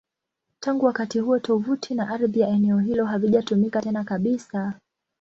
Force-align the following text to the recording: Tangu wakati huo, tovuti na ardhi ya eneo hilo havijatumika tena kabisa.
Tangu 0.59 0.85
wakati 0.85 1.19
huo, 1.19 1.39
tovuti 1.39 1.95
na 1.95 2.09
ardhi 2.09 2.39
ya 2.39 2.47
eneo 2.47 2.79
hilo 2.79 3.05
havijatumika 3.05 3.81
tena 3.81 4.03
kabisa. 4.03 4.73